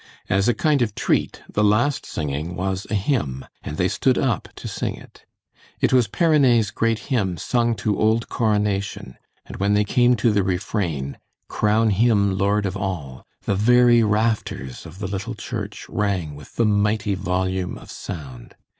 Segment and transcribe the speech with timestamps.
[0.29, 4.49] As a kind of treat, the last singing was a hymn and they stood up
[4.55, 5.25] to sing it.
[5.79, 10.41] It was Perronet's great hymn sung to old Coronation, and when they came to the
[10.41, 16.55] refrain, "Crown him Lord of all," the very rafters of the little church rang with
[16.55, 18.55] the mighty volume of sound.